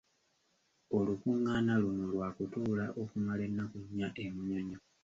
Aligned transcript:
Olukungaana 0.97 1.73
luno 1.81 2.03
lwakutuula 2.13 2.85
okumala 3.01 3.41
ennaku 3.47 3.77
nnya 3.85 4.07
e 4.23 4.25
Munyonyo. 4.33 4.79